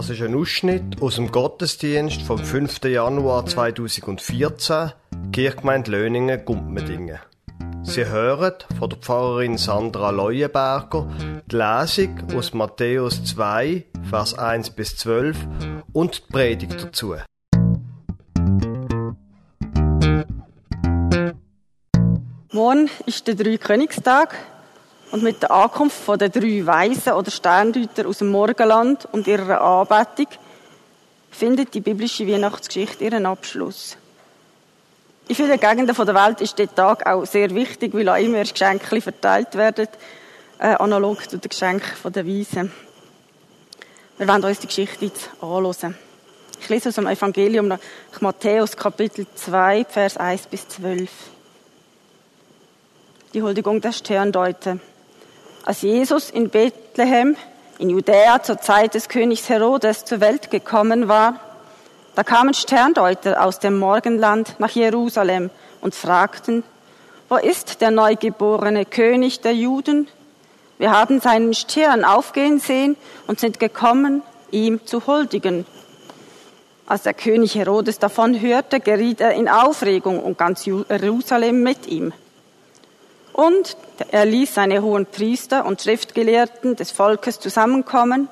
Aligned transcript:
Das 0.00 0.08
ist 0.08 0.22
ein 0.22 0.34
Ausschnitt 0.34 1.02
aus 1.02 1.16
dem 1.16 1.30
Gottesdienst 1.30 2.22
vom 2.22 2.38
5. 2.38 2.84
Januar 2.84 3.44
2014, 3.44 4.92
Kirchgemeinde 5.30 5.90
Löningen, 5.90 6.42
Gumpmedingen. 6.42 7.18
Sie 7.82 8.06
hören 8.06 8.54
von 8.78 8.88
der 8.88 8.98
Pfarrerin 8.98 9.58
Sandra 9.58 10.08
Leuenberger 10.08 11.06
die 11.50 11.54
Lesung 11.54 12.16
aus 12.34 12.54
Matthäus 12.54 13.22
2, 13.24 13.84
Vers 14.08 14.32
1 14.38 14.70
bis 14.70 14.96
12 14.96 15.36
und 15.92 16.16
die 16.16 16.32
Predigt 16.32 16.82
dazu. 16.82 17.16
Morgen 22.52 22.88
ist 23.04 23.28
der 23.28 23.34
Drei-Königstag 23.34 24.34
und 25.10 25.22
mit 25.22 25.42
der 25.42 25.50
Ankunft 25.50 26.06
den 26.08 26.30
drei 26.30 26.66
Weisen 26.66 27.12
oder 27.12 27.30
Sterndeuter 27.30 28.06
aus 28.06 28.18
dem 28.18 28.30
Morgenland 28.30 29.08
und 29.12 29.26
ihrer 29.26 29.60
Anbetung 29.60 30.28
findet 31.30 31.74
die 31.74 31.80
biblische 31.80 32.26
Weihnachtsgeschichte 32.26 33.04
ihren 33.04 33.26
Abschluss. 33.26 33.96
In 35.28 35.36
vielen 35.36 35.60
Gegenden 35.60 35.94
der 35.94 36.14
Welt 36.14 36.40
ist 36.40 36.58
der 36.58 36.74
Tag 36.74 37.06
auch 37.06 37.24
sehr 37.24 37.54
wichtig, 37.54 37.94
weil 37.94 38.08
auch 38.08 38.16
immer 38.16 38.42
Geschenke 38.42 39.00
verteilt 39.00 39.54
werden, 39.54 39.88
äh, 40.58 40.74
analog 40.74 41.28
zu 41.28 41.38
den 41.38 41.48
Geschenken 41.48 42.12
der 42.12 42.26
Weisen. 42.26 42.72
Wir 44.18 44.26
werden 44.28 44.44
uns 44.44 44.58
die 44.58 44.66
Geschichte 44.66 45.04
jetzt 45.04 45.30
anschauen. 45.40 45.96
Ich 46.60 46.68
lese 46.68 46.90
aus 46.90 46.96
dem 46.96 47.06
Evangelium 47.06 47.68
nach 47.68 47.78
Matthäus 48.20 48.76
Kapitel 48.76 49.26
2, 49.34 49.86
Vers 49.88 50.16
1 50.18 50.46
bis 50.48 50.68
12. 50.68 51.08
Die 53.32 53.40
Huldigung 53.40 53.80
der 53.80 53.92
Sterndeuter. 53.92 54.78
Als 55.64 55.82
Jesus 55.82 56.30
in 56.30 56.48
Bethlehem 56.48 57.36
in 57.78 57.90
Judäa 57.90 58.42
zur 58.42 58.60
Zeit 58.60 58.94
des 58.94 59.08
Königs 59.08 59.48
Herodes 59.48 60.04
zur 60.04 60.20
Welt 60.20 60.50
gekommen 60.50 61.06
war, 61.06 61.38
da 62.14 62.22
kamen 62.22 62.54
Sterndeuter 62.54 63.44
aus 63.44 63.58
dem 63.58 63.78
Morgenland 63.78 64.56
nach 64.58 64.70
Jerusalem 64.70 65.50
und 65.80 65.94
fragten, 65.94 66.64
wo 67.28 67.36
ist 67.36 67.80
der 67.80 67.90
neugeborene 67.90 68.86
König 68.86 69.40
der 69.40 69.54
Juden? 69.54 70.08
Wir 70.78 70.92
haben 70.92 71.20
seinen 71.20 71.52
Stern 71.54 72.04
aufgehen 72.04 72.58
sehen 72.58 72.96
und 73.26 73.38
sind 73.38 73.60
gekommen, 73.60 74.22
ihm 74.50 74.84
zu 74.86 75.06
huldigen. 75.06 75.66
Als 76.86 77.02
der 77.02 77.14
König 77.14 77.54
Herodes 77.54 77.98
davon 77.98 78.40
hörte, 78.40 78.80
geriet 78.80 79.20
er 79.20 79.34
in 79.34 79.48
Aufregung 79.48 80.20
und 80.20 80.38
ganz 80.38 80.64
Jerusalem 80.64 81.62
mit 81.62 81.86
ihm. 81.86 82.12
Und 83.40 83.78
er 84.10 84.26
ließ 84.26 84.52
seine 84.52 84.82
hohen 84.82 85.06
Priester 85.06 85.64
und 85.64 85.80
Schriftgelehrten 85.80 86.76
des 86.76 86.90
Volkes 86.90 87.40
zusammenkommen 87.40 88.28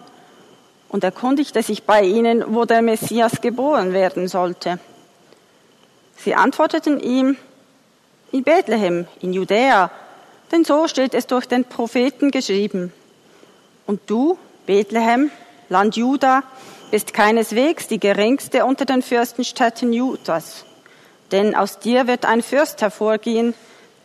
und 0.91 1.03
erkundigte 1.03 1.63
sich 1.63 1.85
bei 1.85 2.03
ihnen, 2.03 2.45
wo 2.55 2.67
der 2.67 2.83
Messias 2.83 3.41
geboren 3.41 3.95
werden 3.95 4.29
sollte. 4.29 4.79
Sie 6.19 6.35
antworteten 6.35 7.01
ihm, 7.01 7.39
in 8.33 8.43
Bethlehem, 8.43 9.07
in 9.23 9.33
Judäa, 9.33 9.91
denn 10.53 10.67
so 10.67 10.87
steht 10.89 11.15
es 11.15 11.27
durch 11.27 11.49
den 11.49 11.65
Propheten 11.65 12.31
geschrieben. 12.31 12.93
Und 13.87 14.03
du, 14.09 14.37
Bethlehem, 14.67 15.31
Land 15.71 15.97
Juda, 15.97 16.43
bist 16.91 17.15
keineswegs 17.15 17.89
die 17.89 17.99
geringste 17.99 18.67
unter 18.67 18.85
den 18.85 19.01
Fürstenstädten 19.01 19.91
Judas, 19.91 20.67
denn 21.33 21.55
aus 21.55 21.79
dir 21.79 22.07
wird 22.07 22.27
ein 22.27 22.43
Fürst 22.43 22.83
hervorgehen, 22.83 23.55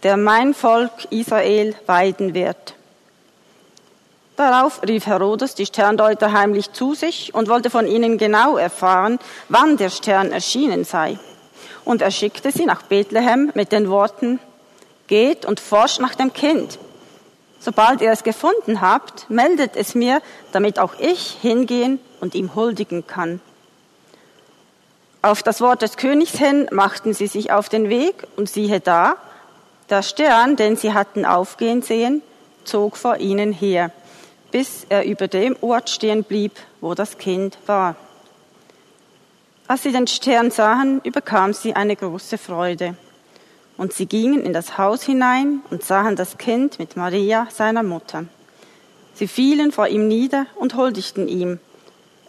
der 0.04 0.18
mein 0.18 0.54
Volk 0.54 0.92
Israel 1.10 1.76
weiden 1.86 2.34
wird. 2.34 2.76
Darauf 4.36 4.82
rief 4.88 5.06
Herodes 5.06 5.56
die 5.56 5.66
Sterndeuter 5.66 6.34
heimlich 6.34 6.74
zu 6.74 6.96
sich 6.96 7.34
und 7.34 7.50
wollte 7.50 7.70
von 7.70 7.88
ihnen 7.88 8.18
genau 8.18 8.58
erfahren, 8.58 9.20
wann 9.48 9.78
der 9.78 9.90
Stern 9.90 10.32
erschienen 10.32 10.86
sei. 10.86 11.18
Und 11.86 12.02
er 12.02 12.12
schickte 12.12 12.52
sie 12.52 12.66
nach 12.66 12.82
Bethlehem 12.84 13.52
mit 13.54 13.72
den 13.72 13.90
Worten, 13.90 14.40
Geht 15.08 15.46
und 15.46 15.60
forscht 15.60 16.00
nach 16.00 16.16
dem 16.16 16.34
Kind. 16.34 16.80
Sobald 17.60 18.02
ihr 18.02 18.12
es 18.12 18.24
gefunden 18.24 18.82
habt, 18.82 19.30
meldet 19.30 19.76
es 19.76 19.96
mir, 19.96 20.22
damit 20.54 20.80
auch 20.80 20.96
ich 20.98 21.38
hingehen 21.42 22.00
und 22.22 22.36
ihm 22.36 22.56
huldigen 22.56 23.06
kann. 23.06 23.42
Auf 25.22 25.44
das 25.44 25.62
Wort 25.62 25.82
des 25.82 25.98
Königs 25.98 26.38
hin 26.38 26.68
machten 26.72 27.14
sie 27.14 27.28
sich 27.28 27.52
auf 27.52 27.70
den 27.70 27.90
Weg 27.90 28.28
und 28.38 28.50
siehe 28.50 28.80
da, 28.80 29.18
der 29.94 30.02
Stern, 30.02 30.56
den 30.56 30.76
sie 30.76 30.92
hatten 30.92 31.24
aufgehen 31.24 31.84
sehen, 31.84 32.24
zog 32.64 32.98
vor 32.98 33.18
ihnen 33.18 33.54
her, 33.54 33.92
bis 34.50 34.88
er 34.90 35.06
über 35.06 35.28
dem 35.28 35.56
Ort 35.62 35.92
stehen 35.92 36.24
blieb, 36.24 36.54
wo 36.82 36.96
das 36.96 37.20
Kind 37.20 37.60
war. 37.68 37.96
Als 39.68 39.84
sie 39.84 39.92
den 39.92 40.08
Stern 40.08 40.50
sahen, 40.50 41.00
überkam 41.04 41.54
sie 41.54 41.76
eine 41.76 41.96
große 41.96 42.40
Freude. 42.40 42.96
Und 43.78 43.94
sie 43.94 44.08
gingen 44.08 44.42
in 44.44 44.52
das 44.52 44.80
Haus 44.80 45.04
hinein 45.04 45.62
und 45.70 45.84
sahen 45.84 46.16
das 46.16 46.40
Kind 46.40 46.80
mit 46.80 46.98
Maria, 46.98 47.48
seiner 47.52 47.84
Mutter. 47.84 48.26
Sie 49.14 49.28
fielen 49.28 49.72
vor 49.72 49.88
ihm 49.90 50.08
nieder 50.08 50.48
und 50.56 50.74
huldigten 50.76 51.28
ihm, 51.28 51.60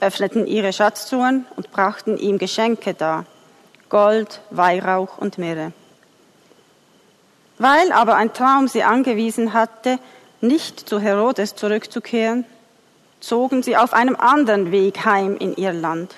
öffneten 0.01 0.47
ihre 0.47 0.75
Schatztruhen 0.75 1.47
und 1.57 1.71
brachten 1.71 2.19
ihm 2.19 2.37
Geschenke 2.37 2.93
dar, 2.93 3.25
Gold, 3.89 4.43
Weihrauch 4.51 5.17
und 5.17 5.39
Myrrhe. 5.39 5.73
Weil 7.59 7.93
aber 7.93 8.17
ein 8.17 8.33
Traum 8.33 8.69
sie 8.69 8.83
angewiesen 8.83 9.53
hatte, 9.53 9.99
nicht 10.41 10.89
zu 10.89 10.99
Herodes 10.99 11.55
zurückzukehren, 11.55 12.45
zogen 13.21 13.63
sie 13.63 13.77
auf 13.77 13.93
einem 13.93 14.17
anderen 14.17 14.73
Weg 14.73 15.05
heim 15.05 15.37
in 15.37 15.57
ihr 15.57 15.73
Land. 15.73 16.15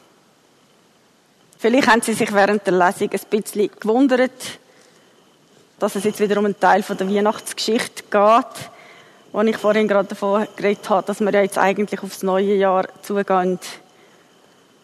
Vielleicht 1.58 1.88
haben 1.88 2.02
sie 2.02 2.14
sich 2.14 2.32
während 2.32 2.66
der 2.66 2.74
Lesung 2.74 3.10
ein 3.10 3.20
bisschen 3.30 3.70
gewundert, 3.80 4.58
dass 5.78 5.94
es 5.94 6.04
jetzt 6.04 6.20
wieder 6.20 6.38
um 6.38 6.46
einen 6.46 6.58
Teil 6.58 6.82
der 6.82 7.08
Weihnachtsgeschichte 7.08 8.04
geht, 8.10 8.70
wo 9.32 9.40
ich 9.42 9.56
vorhin 9.56 9.88
gerade 9.88 10.08
davon 10.08 10.46
geredet 10.56 10.88
habe, 10.88 11.06
dass 11.06 11.20
wir 11.20 11.32
ja 11.32 11.42
jetzt 11.42 11.58
eigentlich 11.58 12.02
aufs 12.02 12.22
neue 12.22 12.54
Jahr 12.54 12.86
zugehen 13.02 13.58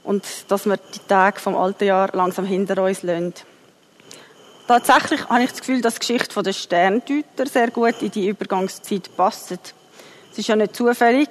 und 0.05 0.25
dass 0.49 0.67
wir 0.67 0.77
die 0.77 1.01
Tage 1.09 1.41
vom 1.41 1.57
alten 1.57 1.85
Jahr 1.85 2.11
langsam 2.13 2.45
hinter 2.45 2.83
uns 2.83 3.03
lassen. 3.03 3.35
Tatsächlich 4.67 5.29
habe 5.29 5.43
ich 5.43 5.51
das 5.51 5.61
Gefühl, 5.61 5.81
dass 5.81 5.95
die 5.95 6.01
Geschichte 6.01 6.43
der 6.43 6.53
Sterndeuter 6.53 7.47
sehr 7.47 7.71
gut 7.71 8.01
in 8.01 8.11
die 8.11 8.29
Übergangszeit 8.29 9.15
passt. 9.17 9.53
Es 10.31 10.39
ist 10.39 10.49
ja 10.49 10.57
nicht 10.57 10.77
zufällig, 10.77 11.29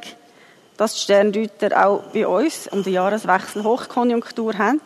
dass 0.78 0.94
die 0.94 1.00
Sterndeuter 1.00 1.86
auch 1.88 2.02
bei 2.14 2.28
uns 2.28 2.68
um 2.68 2.84
den 2.84 2.94
Jahreswechsel 2.94 3.64
Hochkonjunktur 3.64 4.58
haben. 4.58 4.81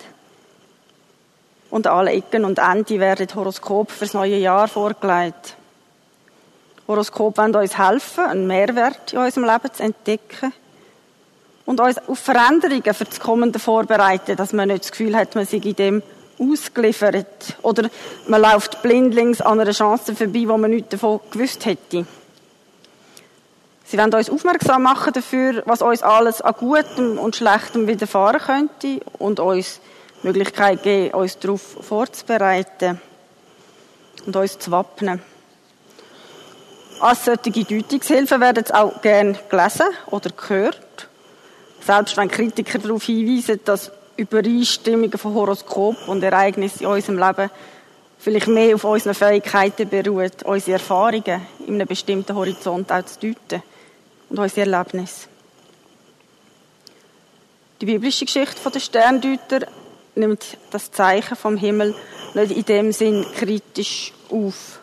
Und 1.72 1.88
alle 1.88 2.11
Ecken 2.11 2.45
und 2.45 2.59
Enden 2.59 3.00
werden 3.00 3.28
Horoskop 3.34 3.91
fürs 3.91 4.13
neue 4.13 4.38
Jahr 4.38 4.67
vorgelegt. 4.67 5.55
Horoskop 6.88 7.38
wollen 7.38 7.55
uns 7.55 7.78
helfen, 7.78 8.25
einen 8.25 8.47
Mehrwert 8.47 9.11
in 9.11 9.19
unserem 9.19 9.45
Leben 9.45 9.73
zu 9.73 9.84
entdecken 9.84 10.53
und 11.66 11.79
uns 11.79 11.97
auf 12.07 12.19
Veränderungen 12.19 12.94
für 12.94 13.05
das 13.05 13.19
Kommende 13.19 13.57
vorbereiten, 13.57 14.35
dass 14.35 14.53
man 14.53 14.67
nicht 14.67 14.84
das 14.84 14.91
Gefühl 14.91 15.16
hat, 15.17 15.34
man 15.34 15.45
sei 15.45 15.57
in 15.57 15.75
dem 15.75 16.03
ausgeliefert. 16.40 17.57
Oder 17.62 17.90
man 18.28 18.41
läuft 18.41 18.81
blindlings 18.81 19.41
an 19.41 19.59
einer 19.59 19.72
Chance 19.72 20.16
vorbei, 20.16 20.44
wo 20.47 20.57
man 20.57 20.72
nichts 20.72 20.90
davon 20.90 21.19
gewusst 21.31 21.66
hätte. 21.66 22.06
Sie 23.88 23.97
wollen 24.00 24.13
uns 24.13 24.29
aufmerksam 24.29 24.84
machen 24.84 25.13
dafür, 25.13 25.62
was 25.66 25.84
uns 25.84 26.01
alles 26.01 26.41
an 26.41 26.56
Gutem 26.57 27.19
und 27.19 27.35
Schlechtem 27.35 27.88
widerfahren 27.88 28.41
könnte 28.41 29.00
und 29.19 29.40
uns 29.40 29.79
die 30.23 30.28
Möglichkeit 30.28 30.81
geben, 30.81 31.13
uns 31.13 31.38
darauf 31.38 31.62
vorzubereiten 31.62 33.00
und 34.25 34.35
uns 34.35 34.57
zu 34.57 34.72
wappnen. 34.72 35.22
Als 37.00 37.25
solche 37.25 37.63
Deutungshilfen 37.63 38.41
werden 38.41 38.63
es 38.66 38.72
auch 38.72 39.02
gern 39.02 39.38
gelesen 39.49 39.85
oder 40.08 40.29
gehört. 40.31 41.08
Selbst 41.81 42.17
wenn 42.17 42.29
Kritiker 42.29 42.79
darauf 42.79 43.03
hinweisen, 43.03 43.59
dass 43.66 43.91
Übereinstimmungen 44.17 45.17
von 45.17 45.34
Horoskop 45.34 46.08
und 46.08 46.23
Ereignissen 46.23 46.84
in 46.84 46.90
unserem 46.90 47.20
Leben 47.20 47.50
vielleicht 48.17 48.47
mehr 48.47 48.76
auf 48.76 48.84
unseren 48.84 49.14
Fähigkeiten 49.14 49.90
beruht, 49.90 50.44
unsere 50.44 50.73
Erfahrungen 50.73 51.46
in 51.67 51.76
einem 51.76 51.88
bestimmten 51.88 52.35
Horizont 52.35 52.91
auch 52.91 53.06
zu 53.06 53.20
deuten 53.20 53.62
und 54.29 54.40
unsere 54.40 54.72
Erlebnisse. 54.72 55.28
Die 57.82 57.85
biblische 57.85 58.26
Geschichte 58.26 58.70
der 58.70 58.79
Sterndeuter 58.79 59.67
nimmt 60.16 60.58
das 60.72 60.91
Zeichen 60.91 61.35
vom 61.35 61.58
Himmel 61.58 61.94
nicht 62.34 62.52
in 62.52 62.66
dem 62.66 62.91
Sinn 62.91 63.26
kritisch 63.35 64.14
auf. 64.29 64.79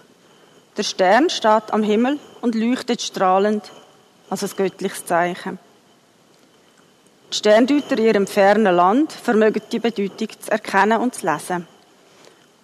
Der 0.77 0.83
Stern 0.83 1.29
steht 1.31 1.73
am 1.73 1.83
Himmel 1.83 2.19
und 2.41 2.55
leuchtet 2.55 3.03
strahlend 3.03 3.71
als 4.31 4.43
ein 4.43 4.51
göttliches 4.57 5.05
Zeichen. 5.05 5.59
Die 7.33 7.39
Sterndeuter 7.39 7.97
in 7.97 8.05
ihrem 8.05 8.27
fernen 8.27 8.77
Land 8.77 9.11
vermögen 9.11 9.63
die 9.73 9.79
Bedeutung 9.79 10.29
zu 10.39 10.51
erkennen 10.51 11.01
und 11.01 11.15
zu 11.15 11.27
lesen. 11.27 11.67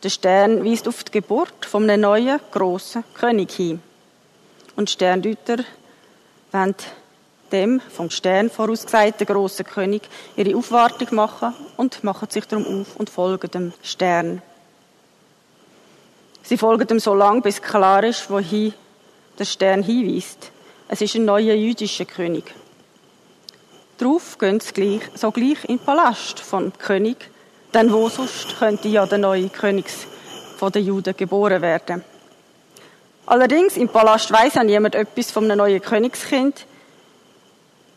Der 0.02 0.10
Stern 0.10 0.62
weist 0.62 0.86
auf 0.86 1.04
die 1.04 1.12
Geburt 1.12 1.64
von 1.64 1.86
neuen, 1.86 2.38
grossen 2.50 3.02
König 3.14 3.52
hin. 3.52 3.80
Und 4.76 4.90
die 4.90 4.92
Sterndeuter 4.92 5.64
wollen 6.52 6.74
dem 7.50 7.80
vom 7.80 8.10
Stern 8.10 8.50
vorausgesagten 8.50 9.26
grossen 9.26 9.64
König 9.64 10.02
ihre 10.36 10.54
Aufwartung 10.54 11.14
machen 11.16 11.54
und 11.78 12.04
machen 12.04 12.28
sich 12.28 12.44
darum 12.44 12.82
auf 12.82 12.94
und 12.96 13.08
folgen 13.08 13.50
dem 13.50 13.72
Stern. 13.82 14.42
Sie 16.42 16.58
folgen 16.58 16.86
dem 16.86 17.00
so 17.00 17.14
lange, 17.14 17.40
bis 17.40 17.62
klar 17.62 18.04
ist, 18.04 18.28
wohin 18.28 18.74
der 19.38 19.46
Stern 19.46 19.82
hinweist. 19.82 20.52
Es 20.88 21.00
ist 21.00 21.14
ein 21.14 21.24
neuer 21.24 21.54
jüdischer 21.54 22.04
König. 22.04 22.52
Darauf 23.98 24.38
gehen 24.38 24.60
sie 24.60 24.72
gleich, 24.72 25.00
sogleich 25.14 25.64
in 25.64 25.78
den 25.78 25.84
Palast 25.84 26.38
vom 26.38 26.72
König, 26.78 27.16
denn 27.74 27.92
wo 27.92 28.08
sonst 28.08 28.56
könnte 28.56 28.86
ja 28.86 29.04
der 29.06 29.18
neue 29.18 29.48
König 29.48 29.86
von 30.56 30.70
den 30.70 30.86
Juden 30.86 31.16
geboren 31.16 31.60
werden. 31.60 32.04
Allerdings 33.26 33.76
im 33.76 33.88
Palast 33.88 34.30
weiß 34.30 34.54
ja 34.54 34.62
niemand 34.62 34.94
etwas 34.94 35.32
von 35.32 35.44
einem 35.44 35.58
neuen 35.58 35.82
Königskind. 35.82 36.64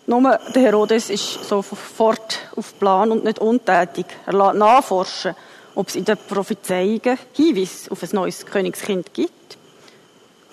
Nur 0.08 0.40
der 0.56 0.62
Herodes 0.64 1.12
ist 1.12 1.48
sofort 1.48 2.40
auf 2.56 2.78
Plan 2.80 3.12
und 3.12 3.24
nicht 3.24 3.38
untätig. 3.38 4.08
Er 4.26 4.34
lässt 4.34 4.56
nachforschen, 4.56 5.36
ob 5.76 5.88
es 5.88 5.96
in 5.96 6.06
den 6.06 6.18
Prophezeiungen 6.18 7.20
Hinweise 7.34 7.92
auf 7.92 8.02
ein 8.02 8.10
neues 8.12 8.44
Königskind 8.46 9.14
gibt. 9.14 9.58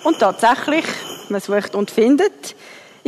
Und 0.05 0.19
tatsächlich, 0.19 0.85
man 1.31 1.41
sucht 1.41 1.75
und 1.75 1.91
findet 1.91 2.55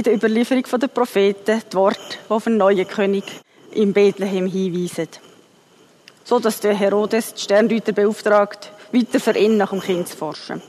in 0.00 0.04
der 0.04 0.14
Überlieferung 0.14 0.64
der 0.80 0.88
Propheten 0.88 1.62
die 1.70 1.76
Worte, 1.76 2.00
die 2.26 2.30
auf 2.30 2.46
einen 2.46 2.56
neuen 2.56 2.88
König 2.88 3.22
in 3.72 3.92
Bethlehem 3.92 4.46
hinweisen. 4.46 5.08
So 6.24 6.38
dass 6.38 6.60
der 6.60 6.72
Herodes 6.72 7.34
die 7.34 7.42
Sterndeuter 7.42 7.92
beauftragt, 7.92 8.72
weiter 8.92 9.20
für 9.20 9.36
ihn 9.36 9.58
nach 9.58 9.70
dem 9.70 9.82
Kind 9.82 10.08
zu 10.08 10.16
forschen. 10.16 10.62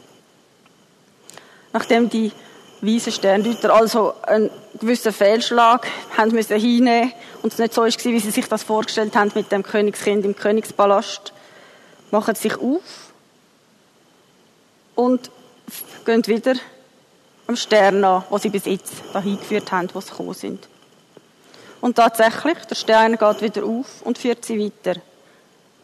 Nachdem 1.72 2.10
die 2.10 2.34
weisen 2.82 3.14
Sterndeuter 3.14 3.74
also 3.74 4.16
einen 4.24 4.50
gewissen 4.78 5.14
Fehlschlag 5.14 5.88
haben 6.18 6.32
müssen 6.32 6.60
hinnehmen 6.60 7.14
und 7.42 7.54
es 7.54 7.60
nicht 7.60 7.74
so 7.74 7.86
ist, 7.86 8.04
wie 8.04 8.20
sie 8.20 8.32
sich 8.32 8.50
das 8.50 8.64
vorgestellt 8.64 9.16
haben 9.16 9.32
mit 9.34 9.50
dem 9.50 9.64
Königskind 9.64 10.26
im 10.26 10.36
Königspalast, 10.36 11.32
machen 12.12 12.36
sie 12.36 12.50
sich 12.50 12.60
auf 12.60 13.14
und 14.96 15.32
gehen 16.04 16.28
wieder 16.28 16.56
am 17.48 17.56
Stern 17.56 18.04
an, 18.04 18.24
wo 18.30 18.38
sie 18.38 18.50
bis 18.50 18.66
jetzt 18.66 18.94
dahin 19.14 19.38
geführt 19.38 19.72
haben, 19.72 19.90
wo 19.94 20.02
sie 20.02 20.10
gekommen 20.10 20.34
sind. 20.34 20.68
Und 21.82 21.96
tatsächlich, 21.96 22.60
der 22.70 22.76
Stern 22.76 23.18
geht 23.18 23.42
wieder 23.42 23.66
auf 23.66 24.02
und 24.04 24.18
führt 24.18 24.46
sie 24.46 24.60
weiter. 24.60 25.00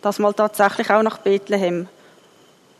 Das 0.02 0.20
mal 0.20 0.34
tatsächlich 0.34 0.90
auch 0.92 1.02
nach 1.02 1.18
Bethlehem. 1.18 1.88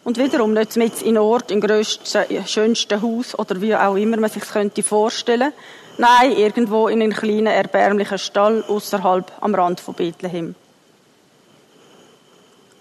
Und 0.04 0.18
wiederum 0.18 0.54
nicht 0.54 0.78
mit 0.78 1.02
in 1.02 1.18
Ort, 1.18 1.52
im 1.52 1.60
grössten, 1.60 2.26
schönsten 2.46 3.02
Haus 3.02 3.38
oder 3.38 3.60
wie 3.60 3.76
auch 3.76 3.96
immer 3.96 4.18
man 4.18 4.30
sich 4.30 4.44
könnte 4.44 4.84
vorstellen. 4.84 5.52
Nein, 5.98 6.32
irgendwo 6.34 6.88
in 6.88 7.02
einem 7.02 7.12
kleinen, 7.12 7.48
erbärmlichen 7.48 8.20
Stall 8.20 8.64
außerhalb 8.68 9.32
am 9.42 9.56
Rand 9.56 9.80
von 9.80 9.96
Bethlehem. 9.96 10.56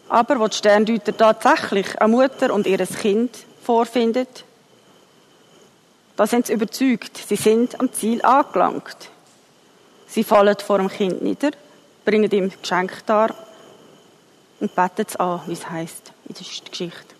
Aber 0.08 0.38
wo 0.38 0.46
die 0.46 0.56
Sterndeuter 0.56 1.16
tatsächlich 1.16 2.00
eine 2.00 2.12
Mutter 2.12 2.52
und 2.52 2.66
ihr 2.66 2.78
Kind 2.86 3.36
vorfindet, 3.64 4.44
da 6.16 6.26
sind 6.26 6.46
sie 6.46 6.54
überzeugt, 6.54 7.18
sie 7.28 7.36
sind 7.36 7.78
am 7.78 7.92
Ziel 7.92 8.22
angelangt. 8.22 8.96
Sie 10.06 10.24
fallen 10.24 10.56
vor 10.64 10.78
dem 10.78 10.88
Kind 10.88 11.22
nieder, 11.22 11.50
bringen 12.04 12.30
ihm 12.30 12.50
Geschenk 12.60 13.04
dar 13.06 13.34
und 14.60 14.74
beten 14.74 15.04
es 15.06 15.16
an, 15.16 15.40
wie 15.46 15.52
es 15.52 15.68
heisst 15.68 16.12
in 16.26 16.34
der 16.34 16.70
Geschichte. 16.70 17.16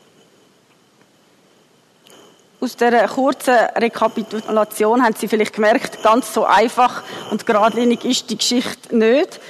Aus 2.58 2.74
dieser 2.74 3.06
kurzen 3.06 3.54
Rekapitulation 3.54 5.04
haben 5.04 5.14
Sie 5.14 5.28
vielleicht 5.28 5.54
gemerkt, 5.54 6.02
ganz 6.02 6.32
so 6.32 6.46
einfach 6.46 7.02
und 7.30 7.44
geradlinig 7.44 8.04
ist 8.04 8.30
die 8.30 8.38
Geschichte 8.38 8.96
nicht. 8.96 9.40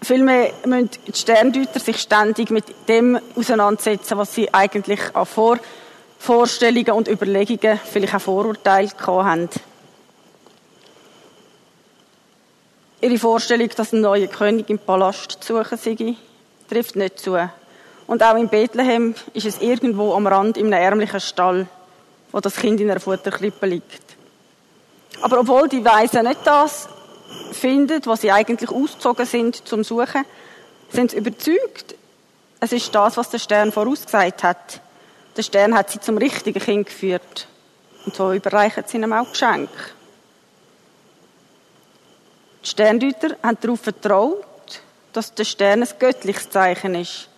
Vielmehr 0.00 0.52
müssen 0.64 0.90
die 1.06 1.12
Sterndeuter 1.12 1.80
sich 1.80 1.98
ständig 1.98 2.50
mit 2.50 2.64
dem 2.88 3.20
auseinandersetzen, 3.36 4.16
was 4.16 4.34
sie 4.34 4.52
eigentlich 4.54 5.00
auch 5.14 5.26
vor 5.26 5.58
Vorstellungen 6.26 6.90
und 6.90 7.06
Überlegungen, 7.06 7.78
vielleicht 7.84 8.16
auch 8.16 8.20
Vorurteile 8.20 8.90
haben. 9.06 9.48
Ihre 13.00 13.16
Vorstellung, 13.16 13.68
dass 13.76 13.92
ein 13.92 14.00
neuer 14.00 14.26
König 14.26 14.68
im 14.68 14.80
Palast 14.80 15.38
zu 15.40 15.54
suchen 15.54 15.78
sei, 15.78 16.16
trifft 16.68 16.96
nicht 16.96 17.20
zu. 17.20 17.38
Und 18.08 18.24
auch 18.24 18.34
in 18.34 18.48
Bethlehem 18.48 19.14
ist 19.34 19.46
es 19.46 19.60
irgendwo 19.60 20.14
am 20.14 20.26
Rand 20.26 20.56
in 20.56 20.66
einem 20.66 20.82
ärmlichen 20.82 21.20
Stall, 21.20 21.68
wo 22.32 22.40
das 22.40 22.56
Kind 22.56 22.80
in 22.80 22.90
einer 22.90 22.98
Futterkrippe 22.98 23.66
liegt. 23.66 24.02
Aber 25.22 25.38
obwohl 25.38 25.68
die 25.68 25.84
Weisen 25.84 26.26
nicht 26.26 26.40
das 26.44 26.88
finden, 27.52 28.02
was 28.04 28.22
sie 28.22 28.32
eigentlich 28.32 28.70
ausgezogen 28.70 29.26
sind 29.26 29.68
zum 29.68 29.84
Suchen, 29.84 30.24
sind 30.88 31.12
sie 31.12 31.18
überzeugt, 31.18 31.94
es 32.58 32.72
ist 32.72 32.92
das, 32.92 33.16
was 33.16 33.30
der 33.30 33.38
Stern 33.38 33.70
vorausgesagt 33.70 34.42
hat. 34.42 34.80
Der 35.36 35.42
Stern 35.42 35.74
hat 35.74 35.90
sie 35.90 36.00
zum 36.00 36.16
richtigen 36.16 36.58
Kind 36.58 36.86
geführt. 36.86 37.46
Und 38.04 38.14
so 38.14 38.32
überreichen 38.32 38.84
sie 38.86 38.96
ihm 38.96 39.12
auch 39.12 39.30
Geschenk. 39.30 39.68
Die 42.64 42.68
Sterndeuter 42.68 43.36
haben 43.42 43.58
darauf 43.60 43.80
vertraut, 43.80 44.44
dass 45.12 45.34
der 45.34 45.44
Stern 45.44 45.82
ein 45.82 45.88
göttliches 45.98 46.48
Zeichen 46.50 46.94
ist. 46.94 47.28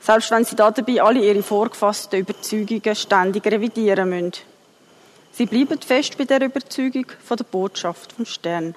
Selbst 0.00 0.30
wenn 0.30 0.44
sie 0.44 0.56
dabei 0.56 1.02
alle 1.02 1.20
ihre 1.20 1.42
vorgefassten 1.42 2.20
Überzeugungen 2.20 2.94
ständig 2.94 3.44
revidieren 3.46 4.08
müssen. 4.08 4.32
Sie 5.32 5.46
bleiben 5.46 5.80
fest 5.80 6.16
bei 6.16 6.24
der 6.24 6.42
Überzeugung 6.42 7.06
von 7.22 7.36
der 7.36 7.44
Botschaft 7.44 8.12
vom 8.12 8.24
Stern. 8.24 8.74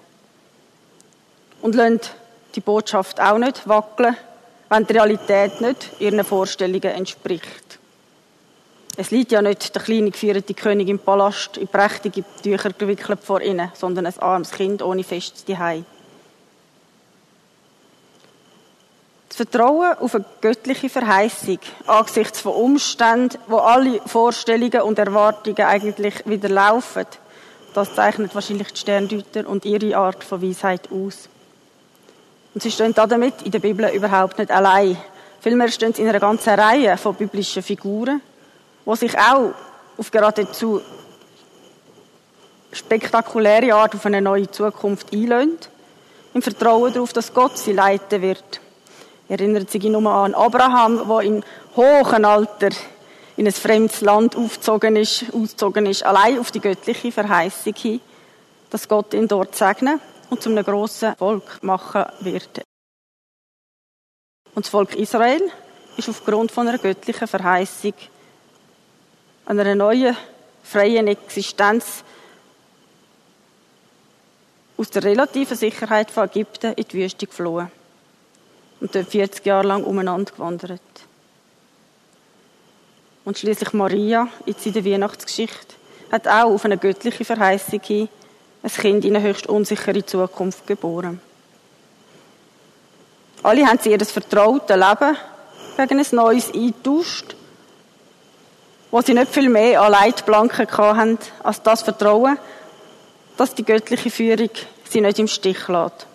Und 1.62 1.75
lassen 1.75 2.01
die 2.56 2.62
Botschaft 2.62 3.19
auch 3.21 3.38
nicht 3.38 3.68
wackeln, 3.68 4.18
wenn 4.69 4.86
die 4.86 4.94
Realität 4.94 5.62
nicht 5.62 5.91
ihren 6.00 6.24
Vorstellungen 6.24 6.83
entspricht. 6.83 7.79
Es 8.95 9.10
liegt 9.10 9.31
ja 9.31 9.42
nicht 9.42 9.74
der 9.74 9.81
kleine 9.81 10.12
gefeierte 10.12 10.54
König 10.54 10.88
im 10.88 11.00
Palast 11.00 11.57
in 11.57 11.68
prächtige 11.68 12.24
Tücher 12.44 12.72
gewickelt 12.74 13.24
vor 13.24 13.42
ihnen, 13.42 13.72
sondern 13.74 14.06
ein 14.06 14.19
armes 14.19 14.51
Kind 14.51 14.84
ohne 14.84 15.04
festes 15.04 15.45
Zuhause. 15.45 15.84
Das 19.30 19.38
Vertrauen 19.38 19.98
auf 19.98 20.13
eine 20.13 20.25
göttliche 20.42 20.90
Verheißung 20.90 21.57
angesichts 21.88 22.42
von 22.42 22.54
Umständen, 22.54 23.40
wo 23.48 23.57
alle 23.57 24.00
Vorstellungen 24.06 24.81
und 24.81 25.00
Erwartungen 25.00 25.66
eigentlich 25.66 26.24
wieder 26.28 26.50
laufen, 26.50 27.07
das 27.74 27.96
zeichnet 27.96 28.36
wahrscheinlich 28.36 28.74
die 28.74 28.80
Sterndeuter 28.80 29.50
und 29.50 29.65
ihre 29.65 29.98
Art 29.98 30.24
von 30.24 30.39
Weisheit 30.39 30.91
aus. 30.91 31.29
Und 32.53 32.62
sie 32.62 32.70
stehen 32.70 32.94
damit 32.94 33.41
in 33.41 33.50
der 33.50 33.58
Bibel 33.58 33.89
überhaupt 33.89 34.38
nicht 34.38 34.51
allein. 34.51 34.98
Vielmehr 35.41 35.70
stehen 35.70 35.96
sie 35.96 36.03
in 36.03 36.10
einer 36.10 36.20
ganzen 36.20 36.53
Reihe 36.53 36.96
von 36.98 37.15
biblischen 37.15 37.63
Figuren, 37.63 38.22
die 38.86 38.96
sich 38.96 39.18
auch 39.18 39.54
auf 39.98 40.12
geradezu 40.12 40.82
spektakuläre 42.72 43.74
Art 43.75 43.96
auf 43.96 44.06
eine 44.06 44.22
neue 44.22 44.50
Zukunft 44.50 45.13
einlöhnt, 45.13 45.70
im 46.34 46.42
Vertrauen 46.42 46.92
darauf, 46.92 47.13
dass 47.13 47.34
Gott 47.34 47.58
sie 47.58 47.74
leiten 47.74 48.22
wird. 48.22 48.60
Erinnert 49.30 49.70
sich 49.70 49.84
nur 49.84 50.10
an 50.10 50.34
Abraham, 50.34 51.08
der 51.08 51.20
im 51.22 51.44
hohen 51.75 52.25
Alter 52.25 52.70
in 53.38 53.48
ein 53.48 53.54
fremdes 53.54 54.02
Land 54.02 54.36
aufgezogen 54.36 54.96
ist, 54.96 55.25
ausgezogen 55.34 55.86
ist, 55.86 56.04
allein 56.04 56.40
auf 56.40 56.52
die 56.52 56.60
göttliche 56.60 57.12
Verheißung 57.12 57.74
hin, 57.75 58.02
dass 58.70 58.88
Gott 58.88 59.13
ihn 59.13 59.28
dort 59.28 59.56
segnen 59.56 60.00
und 60.30 60.42
zu 60.42 60.50
einem 60.50 60.63
grossen 60.63 61.16
Volk 61.16 61.63
machen 61.63 62.06
wird. 62.20 62.63
Und 64.56 64.66
das 64.66 64.70
Volk 64.70 64.96
Israel 64.96 65.42
ist 65.98 66.10
aufgrund 66.10 66.52
von 66.52 66.68
einer 66.68 66.78
göttlichen 66.78 67.28
Verheißung 67.28 67.94
einer 69.45 69.75
neuen, 69.75 70.15
freien 70.63 71.07
Existenz 71.07 72.03
aus 74.77 74.89
der 74.89 75.03
relativen 75.03 75.57
Sicherheit 75.57 76.12
von 76.12 76.25
Ägypten 76.25 76.73
in 76.73 76.85
die 76.85 76.97
Wüste 76.97 77.27
geflohen 77.27 77.71
und 78.79 78.95
dort 78.95 79.07
40 79.07 79.45
Jahre 79.45 79.67
lang 79.67 79.83
umeinander 79.83 80.31
gewandert. 80.31 80.81
Und 83.25 83.38
schließlich 83.38 83.71
Maria, 83.73 84.27
jetzt 84.45 84.65
in 84.65 84.73
der 84.73 84.83
Weihnachtsgeschichte, 84.83 85.75
hat 86.12 86.27
auch 86.27 86.53
auf 86.53 86.65
eine 86.65 86.77
göttliche 86.77 87.23
Verheißung 87.23 87.81
hin 87.81 88.09
ein 88.62 88.71
Kind 88.71 89.05
in 89.05 89.15
eine 89.15 89.25
höchst 89.25 89.47
unsichere 89.47 90.05
Zukunft 90.05 90.65
geboren. 90.67 91.19
Alle 93.41 93.65
haben 93.65 93.79
sie 93.81 93.91
ihr 93.91 94.00
vertraute 94.00 94.75
Leben 94.75 95.17
gegen 95.77 96.00
ein 96.00 96.05
neues 96.12 96.53
eingetauscht 96.53 97.35
wo 98.93 99.01
sie 99.01 99.15
nicht 99.15 99.33
viel 99.33 99.50
mehr 99.50 99.81
an 99.81 99.91
Leitplanken 99.91 100.67
hatten, 100.69 101.17
als 101.41 101.63
das 101.63 101.81
Vertrauen, 101.81 102.38
dass 103.38 103.55
die 103.55 103.65
göttliche 103.65 104.12
Führung 104.12 104.51
sie 104.88 105.01
nicht 105.01 105.17
im 105.17 105.27
Stich 105.27 105.67
lässt. 105.67 106.05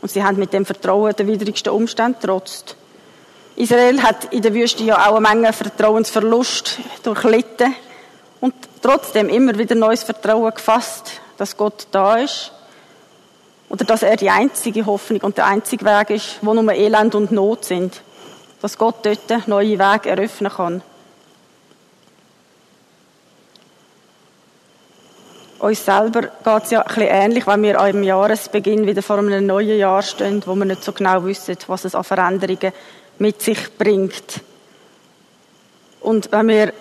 Und 0.00 0.10
sie 0.10 0.24
haben 0.24 0.38
mit 0.38 0.54
dem 0.54 0.64
Vertrauen 0.64 1.14
den 1.14 1.26
widrigsten 1.26 1.70
Umständen 1.70 2.20
trotzt. 2.22 2.74
Israel 3.56 4.02
hat 4.02 4.32
in 4.32 4.40
der 4.40 4.54
Wüste 4.54 4.82
ja 4.82 5.10
auch 5.10 5.16
eine 5.16 5.28
Menge 5.28 5.52
Vertrauensverlust 5.52 6.78
durchlitten 7.02 7.74
und 8.40 8.54
trotzdem 8.80 9.28
immer 9.28 9.58
wieder 9.58 9.74
neues 9.74 10.04
Vertrauen 10.04 10.54
gefasst, 10.54 11.20
dass 11.36 11.54
Gott 11.54 11.86
da 11.90 12.16
ist 12.16 12.50
oder 13.68 13.84
dass 13.84 14.02
er 14.02 14.16
die 14.16 14.30
einzige 14.30 14.86
Hoffnung 14.86 15.20
und 15.20 15.36
der 15.36 15.44
einzige 15.44 15.84
Weg 15.84 16.08
ist, 16.08 16.38
wo 16.40 16.54
nur 16.54 16.72
Elend 16.72 17.14
und 17.14 17.30
Not 17.30 17.66
sind. 17.66 18.00
Dass 18.62 18.78
Gott 18.78 19.04
dort 19.04 19.46
neue 19.48 19.78
Wege 19.78 20.08
eröffnen 20.08 20.50
kann. 20.50 20.82
Uns 25.58 25.84
selber 25.84 26.20
geht 26.22 26.64
es 26.64 26.70
ja 26.70 26.82
ein 26.82 26.86
bisschen 26.86 27.08
ähnlich, 27.08 27.46
wenn 27.48 27.62
wir 27.64 27.80
am 27.80 28.02
Jahresbeginn 28.04 28.86
wieder 28.86 29.02
vor 29.02 29.18
einem 29.18 29.44
neuen 29.44 29.76
Jahr 29.76 30.02
stehen, 30.02 30.40
wo 30.46 30.54
wir 30.54 30.64
nicht 30.64 30.84
so 30.84 30.92
genau 30.92 31.24
wissen, 31.24 31.56
was 31.66 31.84
es 31.84 31.96
an 31.96 32.04
Veränderungen 32.04 32.72
mit 33.18 33.42
sich 33.42 33.76
bringt. 33.76 34.40
Und 36.00 36.30
wenn 36.30 36.46
wir 36.46 36.72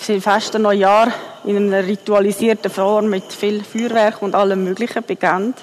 Silvester 0.00 0.58
Neujahr 0.58 1.12
in 1.44 1.56
einer 1.56 1.86
ritualisierten 1.86 2.72
Form 2.72 3.08
mit 3.08 3.32
viel 3.32 3.62
Feuerwerk 3.62 4.20
und 4.20 4.34
allem 4.34 4.64
Möglichen 4.64 5.04
beginnt, 5.04 5.58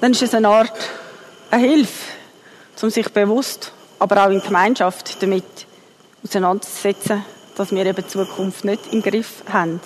dann 0.00 0.10
ist 0.10 0.22
es 0.22 0.34
eine 0.34 0.48
Art 0.48 0.76
eine 1.52 1.64
Hilfe, 1.64 2.10
um 2.82 2.90
sich 2.90 3.08
bewusst, 3.10 3.70
aber 4.00 4.26
auch 4.26 4.30
in 4.30 4.42
Gemeinschaft 4.42 5.22
damit 5.22 5.44
auseinanderzusetzen, 6.24 7.24
dass 7.56 7.70
wir 7.70 7.86
eben 7.86 7.96
die 7.96 8.08
Zukunft 8.08 8.64
nicht 8.64 8.92
im 8.92 9.00
Griff 9.00 9.44
haben. 9.48 9.80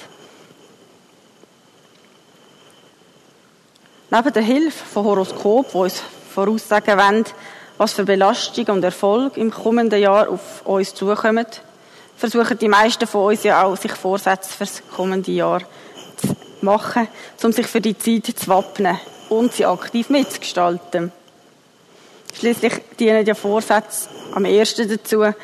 Neben 4.11 4.33
der 4.33 4.43
Hilfe 4.43 4.87
von 4.87 5.05
Horoskop, 5.05 5.75
wo 5.75 5.83
uns 5.83 6.03
voraussagen 6.33 6.97
wollen, 6.97 7.25
was 7.77 7.93
für 7.93 8.05
Belastung 8.05 8.65
und 8.69 8.83
Erfolg 8.83 9.37
im 9.37 9.51
kommenden 9.51 10.01
Jahr 10.01 10.31
auf 10.31 10.65
uns 10.65 10.95
zukommen, 10.95 11.45
versuchen 12.17 12.59
die 12.59 12.69
meisten 12.69 13.07
von 13.07 13.27
uns 13.27 13.43
ja 13.43 13.63
auch, 13.63 13.77
sich 13.77 13.93
Vorsätze 13.93 14.51
für 14.51 14.65
das 14.65 14.83
kommende 14.97 15.31
Jahr 15.31 15.61
zu 16.17 16.35
machen, 16.63 17.07
um 17.43 17.53
sich 17.53 17.67
für 17.67 17.83
die 17.83 17.99
Zeit 17.99 18.27
zu 18.35 18.49
wappnen 18.49 18.99
und 19.29 19.53
sie 19.53 19.67
aktiv 19.67 20.09
mitzugestalten. 20.09 21.13
Schließlich 22.33 22.81
dienen 22.99 23.27
ja 23.27 23.35
Vorsätze 23.35 24.09
am 24.33 24.47
ersten 24.47 24.89
dazu, 24.89 25.35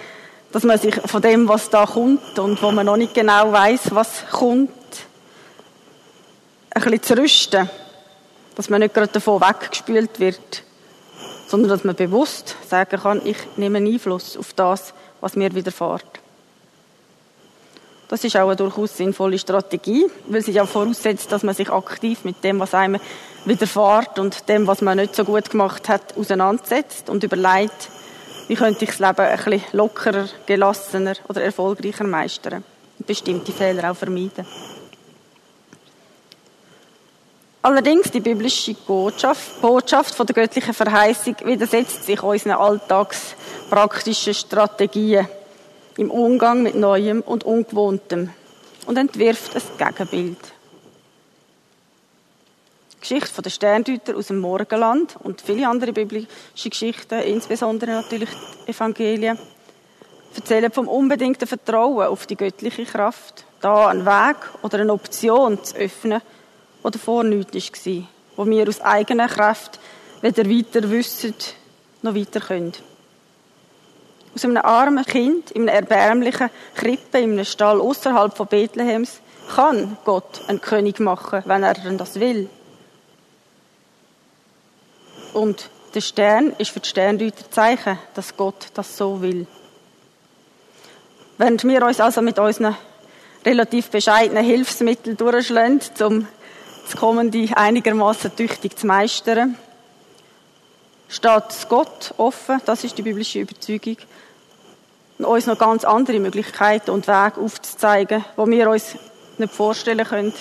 dass 0.52 0.62
man 0.62 0.78
sich 0.78 0.94
von 1.04 1.21
dem, 1.21 1.47
was 1.49 1.68
da 1.68 1.85
kommt 1.85 2.38
und 2.38 2.62
wo 2.62 2.71
man 2.71 2.87
noch 2.87 2.97
nicht 2.97 3.12
genau 3.12 3.52
weiß, 3.52 3.94
was 3.94 4.25
kommt, 4.30 4.71
ein 6.71 6.83
bisschen 6.83 7.02
zu 7.02 7.18
rüsten 7.18 7.68
dass 8.56 8.70
man 8.70 8.80
nicht 8.80 8.94
gerade 8.94 9.12
davon 9.12 9.40
weggespült 9.40 10.20
wird, 10.20 10.62
sondern 11.46 11.70
dass 11.70 11.84
man 11.84 11.94
bewusst 11.94 12.56
sagen 12.68 13.00
kann, 13.00 13.23
ich 13.25 13.37
nehme 13.56 13.78
Einfluss 13.78 14.37
auf 14.37 14.52
das, 14.54 14.94
was 15.20 15.37
mir 15.37 15.54
widerfährt. 15.54 16.04
Das 18.08 18.23
ist 18.23 18.37
auch 18.37 18.46
eine 18.46 18.56
durchaus 18.56 18.96
sinnvolle 18.96 19.38
Strategie, 19.38 20.06
weil 20.28 20.42
sie 20.42 20.52
ja 20.52 20.66
voraussetzt, 20.66 21.32
dass 21.32 21.42
man 21.42 21.54
sich 21.54 21.70
aktiv 21.70 22.25
mit 22.25 22.44
dem, 22.44 22.61
was 22.61 22.75
einem 22.75 23.00
widerfährt 23.44 24.18
und 24.18 24.49
dem, 24.49 24.66
was 24.66 24.82
man 24.82 24.99
nicht 24.99 25.16
so 25.16 25.25
gut 25.25 25.50
gemacht 25.50 25.88
hat, 25.88 26.16
auseinandersetzt 26.16 27.08
und 27.08 27.25
überlegt, 27.25 27.88
wie 28.46 28.54
könnte 28.54 28.84
ich 28.84 28.90
das 28.90 28.99
Leben 28.99 29.20
ein 29.20 29.37
bisschen 29.37 29.62
lockerer, 29.73 30.28
gelassener 30.46 31.14
oder 31.28 31.42
erfolgreicher 31.42 32.04
meistern 32.04 32.62
und 32.99 33.06
bestimmte 33.06 33.52
Fehler 33.52 33.90
auch 33.90 33.96
vermeiden. 33.96 34.46
Allerdings 37.64 38.11
die 38.11 38.21
biblische 38.21 38.75
Botschaft, 38.75 39.62
Botschaft 39.62 40.14
von 40.14 40.26
der 40.26 40.35
göttlichen 40.35 40.75
Verheißung 40.75 41.35
widersetzt 41.44 42.04
sich 42.04 42.23
unseren 42.23 42.52
alltagspraktischen 42.52 44.35
Strategien 44.35 45.26
im 45.97 46.11
Umgang 46.11 46.62
mit 46.62 46.75
Neuem 46.75 47.23
und 47.23 47.44
Ungewohntem 47.44 48.28
und 48.85 48.99
entwirft 48.99 49.56
ein 49.56 49.62
Gegenbild. 49.78 50.37
Die 52.92 53.00
Geschichte 53.00 53.40
der 53.40 53.49
Sterndeuter 53.49 54.14
aus 54.14 54.26
dem 54.26 54.40
Morgenland 54.40 55.16
und 55.21 55.40
viele 55.40 55.66
andere 55.66 55.94
biblische 55.94 56.28
Geschichten, 56.68 57.21
insbesondere 57.21 57.92
natürlich 57.92 58.28
die 58.66 58.73
Evangelien, 58.73 59.38
erzählen 60.37 60.71
vom 60.71 60.87
unbedingten 60.87 61.49
Vertrauen 61.49 62.09
auf 62.09 62.26
die 62.26 62.37
göttliche 62.37 62.85
Kraft, 62.85 63.47
da 63.62 63.88
einen 63.88 64.04
Weg 64.04 64.37
oder 64.61 64.80
eine 64.80 64.92
Option 64.92 65.64
zu 65.64 65.76
öffnen, 65.76 66.21
die 66.85 66.91
davor 66.91 67.25
nichts 67.25 67.87
war, 67.87 68.03
wo 68.37 68.47
wir 68.47 68.69
aus 68.69 68.81
eigener 68.81 69.29
Kraft 69.29 69.79
weder 70.21 70.49
weiter 70.49 70.91
wissen, 70.91 71.35
noch 72.03 72.14
weiter 72.14 72.41
können. 72.41 72.73
Aus 74.35 74.45
einem 74.45 74.57
armen 74.59 75.05
Kind, 75.05 75.50
in 75.53 75.62
einer 75.69 75.73
erbärmlichen 75.73 76.50
Krippe, 76.75 77.19
in 77.21 77.33
einem 77.33 77.45
Stall 77.45 77.81
außerhalb 77.81 78.37
von 78.37 78.47
Bethlehems, 78.47 79.21
kann 79.55 79.97
Gott 80.05 80.43
einen 80.49 80.61
König 80.61 80.99
machen, 81.00 81.43
wenn 81.45 81.62
er 81.62 81.75
das 81.75 82.19
will. 82.19 82.49
Und 85.33 85.71
der 85.95 86.00
Stern 86.00 86.55
ist 86.59 86.71
für 86.71 86.81
die 86.81 86.88
Sterndeuter 86.88 87.50
Zeichen, 87.50 87.99
dass 88.14 88.37
Gott 88.37 88.69
das 88.75 88.97
so 88.97 89.23
will. 89.23 89.47
Während 91.38 91.64
wir 91.64 91.85
uns 91.85 92.00
also 92.00 92.23
mit 92.23 92.38
unseren 92.38 92.76
relativ 93.45 93.91
bescheidenen 93.91 94.45
Hilfsmitteln 94.45 95.17
durchschlagen, 95.17 95.81
um 96.00 96.29
das 96.85 96.97
Kommende 96.97 97.49
einigermaßen 97.57 98.37
tüchtig 98.37 98.79
zu 98.79 98.87
meistern, 98.87 99.57
steht 101.09 101.69
Gott 101.69 102.14
offen, 102.17 102.61
das 102.64 102.85
ist 102.85 102.99
die 102.99 103.03
biblische 103.03 103.41
Überzeugung, 103.41 103.97
uns 105.19 105.47
noch 105.47 105.59
ganz 105.59 105.85
andere 105.85 106.21
Möglichkeiten 106.21 106.91
und 106.91 107.07
Wege 107.07 107.41
aufzuzeigen, 107.41 108.25
wo 108.37 108.47
wir 108.47 108.69
uns 108.69 108.97
nicht 109.38 109.53
vorstellen 109.53 110.07
können 110.07 110.35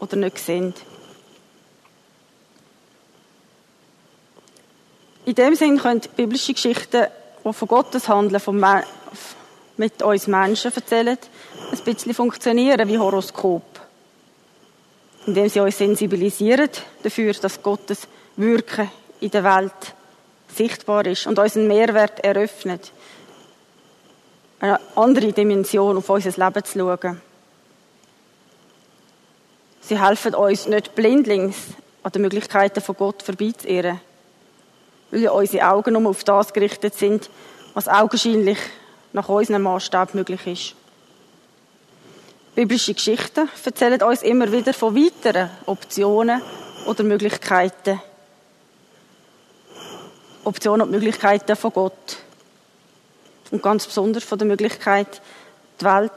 oder 0.00 0.16
nicht 0.16 0.38
sehen. 0.38 0.74
In 5.24 5.34
dem 5.34 5.56
Sinn 5.56 5.78
können 5.78 6.02
biblische 6.16 6.54
Geschichten, 6.54 7.06
die 7.44 7.52
von 7.52 7.68
Gottes 7.68 8.08
Handeln 8.08 8.40
von 8.40 8.64
mit 9.76 10.02
uns 10.02 10.26
Menschen 10.26 10.72
erzählen, 10.72 11.18
ein 11.72 11.78
bisschen 11.84 12.14
funktionieren 12.14 12.88
wie 12.88 12.98
Horoskop 12.98 13.75
indem 15.26 15.48
sie 15.48 15.60
uns 15.60 15.78
sensibilisieren 15.78 16.70
dafür, 17.02 17.32
dass 17.34 17.62
Gottes 17.62 18.06
Wirken 18.36 18.90
in 19.20 19.30
der 19.30 19.44
Welt 19.44 19.94
sichtbar 20.54 21.04
ist 21.06 21.26
und 21.26 21.38
uns 21.38 21.56
einen 21.56 21.68
Mehrwert 21.68 22.20
eröffnet, 22.20 22.92
eine 24.60 24.80
andere 24.94 25.32
Dimension 25.32 25.96
auf 25.96 26.08
unser 26.08 26.30
Leben 26.30 26.64
zu 26.64 26.78
schauen. 26.78 27.20
Sie 29.80 30.00
helfen 30.00 30.34
uns 30.34 30.66
nicht 30.66 30.94
blindlings 30.94 31.56
an 32.02 32.12
den 32.12 32.22
Möglichkeiten 32.22 32.80
von 32.80 32.96
Gott 32.96 33.22
vorbeizuirren, 33.22 34.00
weil 35.10 35.20
ja 35.20 35.30
unsere 35.30 35.68
Augen 35.68 35.94
nur 35.94 36.10
auf 36.10 36.24
das 36.24 36.52
gerichtet 36.52 36.94
sind, 36.94 37.30
was 37.74 37.88
augenscheinlich 37.88 38.58
nach 39.12 39.28
unserem 39.28 39.62
Maßstab 39.62 40.14
möglich 40.14 40.46
ist. 40.46 40.85
Biblische 42.56 42.94
Geschichten 42.94 43.50
erzählen 43.66 44.02
uns 44.02 44.22
immer 44.22 44.50
wieder 44.50 44.72
von 44.72 44.96
weiteren 44.96 45.50
Optionen 45.66 46.40
oder 46.86 47.04
Möglichkeiten. 47.04 48.00
Optionen 50.42 50.86
und 50.86 50.90
Möglichkeiten 50.90 51.54
von 51.54 51.70
Gott. 51.70 52.16
Und 53.50 53.62
ganz 53.62 53.84
besonders 53.84 54.24
von 54.24 54.38
der 54.38 54.48
Möglichkeit, 54.48 55.20
die 55.78 55.84
Welt 55.84 56.10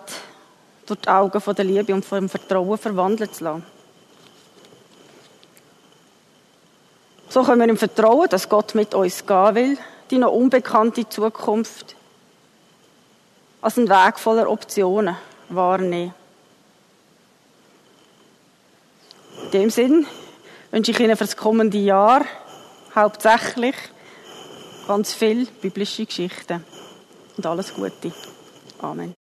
durch 0.85 1.01
die 1.01 1.09
Augen 1.09 1.55
der 1.55 1.65
Liebe 1.65 1.93
und 1.93 2.05
vom 2.05 2.29
Vertrauen 2.29 2.77
verwandeln 2.77 3.33
zu 3.33 3.43
lassen. 3.43 3.65
So 7.27 7.43
können 7.43 7.59
wir 7.59 7.67
im 7.67 7.75
Vertrauen, 7.75 8.29
dass 8.29 8.47
Gott 8.47 8.75
mit 8.75 8.93
uns 8.95 9.25
gehen 9.25 9.55
will, 9.55 9.77
die 10.09 10.17
noch 10.17 10.31
unbekannte 10.31 11.09
Zukunft 11.09 11.97
als 13.59 13.77
einen 13.77 13.89
Weg 13.89 14.17
voller 14.17 14.49
Optionen 14.49 15.17
wahrnehmen. 15.49 16.13
In 19.51 19.61
dem 19.61 19.69
Sinn 19.71 20.05
wünsche 20.69 20.91
ich 20.91 20.99
Ihnen 20.99 21.17
für 21.17 21.23
das 21.23 21.35
kommende 21.35 21.79
Jahr 21.79 22.23
hauptsächlich 22.93 23.73
ganz 24.87 25.11
viel 25.11 25.47
biblische 25.59 26.05
Geschichten 26.05 26.63
und 27.35 27.45
alles 27.47 27.73
Gute. 27.73 28.11
Amen. 28.79 29.18